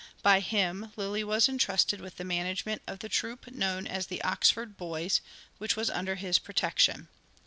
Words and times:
By 0.23 0.39
him 0.39 0.91
Lyly 0.95 1.23
was 1.23 1.47
entrusted 1.47 2.01
with 2.01 2.17
the 2.17 2.23
management 2.23 2.81
of 2.87 2.97
the 2.97 3.07
troupe 3.07 3.51
known 3.51 3.85
as 3.85 4.07
the' 4.07 4.19
Oxford 4.23 4.75
Boys,' 4.75 5.21
which 5.59 5.75
was 5.75 5.91
under 5.91 6.15
his 6.15 6.39
protection. 6.39 7.07